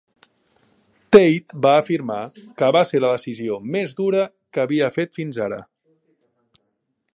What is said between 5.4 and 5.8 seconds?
ara".